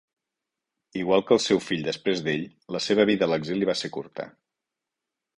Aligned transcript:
Igual 1.01 1.23
que 1.25 1.35
el 1.35 1.41
seu 1.43 1.59
fill 1.65 1.83
després 1.87 2.23
d'ell, 2.27 2.45
la 2.75 2.81
seva 2.85 3.05
vida 3.09 3.27
a 3.27 3.31
l'exili 3.33 3.69
va 3.71 3.75
ser 3.83 3.91
curta. 3.99 4.25